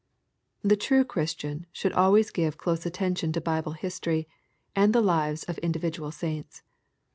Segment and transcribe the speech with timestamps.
[0.63, 4.27] The true Christian should always give close attention to Bible history,
[4.75, 6.63] and the lives of individual saints.